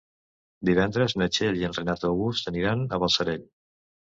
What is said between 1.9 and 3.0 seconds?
August aniran